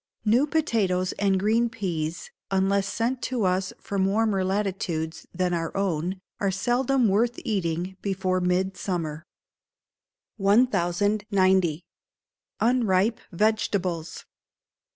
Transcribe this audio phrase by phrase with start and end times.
[0.25, 6.19] New Potatoes and green peas, unless sent to us from warmer latitudes than our own,
[6.39, 9.23] are seldom worth eating before Midsummer.
[10.37, 11.83] 1090.
[12.59, 14.25] Unripe Vegetables.